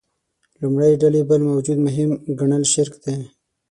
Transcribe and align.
لومړۍ 0.61 0.93
ډلې 1.01 1.21
بل 1.29 1.41
موجود 1.51 1.77
مهم 1.87 2.09
ګڼل 2.39 2.63
شرک 2.73 2.93
دی. 3.03 3.17